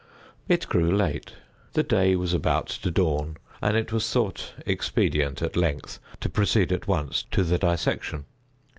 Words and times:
It 0.47 0.67
grew 0.67 0.89
late. 0.91 1.33
The 1.73 1.83
day 1.83 2.15
was 2.15 2.33
about 2.33 2.65
to 2.69 2.89
dawn; 2.89 3.37
and 3.61 3.77
it 3.77 3.93
was 3.93 4.11
thought 4.11 4.53
expedient, 4.65 5.43
at 5.43 5.55
length, 5.55 5.99
to 6.21 6.27
proceed 6.27 6.71
at 6.71 6.87
once 6.87 7.21
to 7.29 7.43
the 7.43 7.59
dissection. 7.59 8.25